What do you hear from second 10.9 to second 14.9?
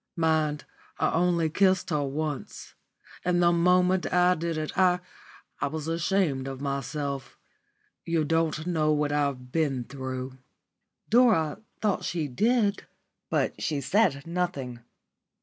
Dora thought she did, but she said nothing.